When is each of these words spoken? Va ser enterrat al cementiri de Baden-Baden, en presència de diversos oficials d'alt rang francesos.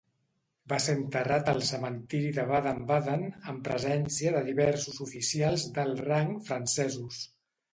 Va 0.71 0.77
ser 0.85 0.93
enterrat 0.99 1.51
al 1.51 1.59
cementiri 1.67 2.31
de 2.39 2.45
Baden-Baden, 2.53 3.25
en 3.53 3.61
presència 3.69 4.33
de 4.39 4.43
diversos 4.51 4.99
oficials 5.09 5.67
d'alt 5.77 6.03
rang 6.09 6.33
francesos. 6.49 7.25